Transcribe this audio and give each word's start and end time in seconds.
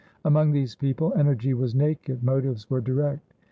Among 0.25 0.49
these 0.51 0.73
people, 0.75 1.13
energy 1.15 1.53
was 1.53 1.75
naked, 1.75 2.23
motives 2.23 2.67
were 2.71 2.81
direct. 2.81 3.35